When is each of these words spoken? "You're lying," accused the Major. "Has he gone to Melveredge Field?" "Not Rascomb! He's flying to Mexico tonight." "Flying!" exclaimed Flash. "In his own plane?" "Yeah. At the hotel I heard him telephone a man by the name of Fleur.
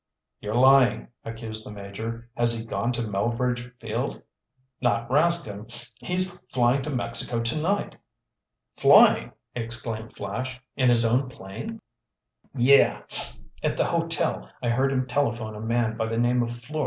"You're 0.39 0.55
lying," 0.55 1.09
accused 1.23 1.63
the 1.63 1.71
Major. 1.71 2.27
"Has 2.35 2.57
he 2.57 2.65
gone 2.65 2.91
to 2.93 3.03
Melveredge 3.03 3.71
Field?" 3.79 4.23
"Not 4.81 5.07
Rascomb! 5.11 5.69
He's 5.99 6.39
flying 6.45 6.81
to 6.81 6.89
Mexico 6.89 7.39
tonight." 7.39 7.95
"Flying!" 8.77 9.31
exclaimed 9.53 10.15
Flash. 10.15 10.59
"In 10.75 10.89
his 10.89 11.05
own 11.05 11.29
plane?" 11.29 11.79
"Yeah. 12.55 13.03
At 13.61 13.77
the 13.77 13.85
hotel 13.85 14.49
I 14.59 14.69
heard 14.69 14.91
him 14.91 15.05
telephone 15.05 15.53
a 15.53 15.61
man 15.61 15.97
by 15.97 16.07
the 16.07 16.17
name 16.17 16.41
of 16.41 16.49
Fleur. 16.49 16.79